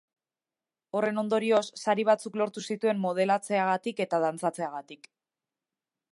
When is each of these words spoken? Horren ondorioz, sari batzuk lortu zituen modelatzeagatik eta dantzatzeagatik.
Horren 0.99 1.21
ondorioz, 1.23 1.61
sari 1.83 2.05
batzuk 2.09 2.39
lortu 2.41 2.63
zituen 2.75 3.01
modelatzeagatik 3.03 4.01
eta 4.07 4.21
dantzatzeagatik. 4.23 5.07